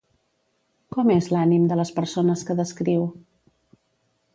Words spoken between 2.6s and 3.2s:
descriu?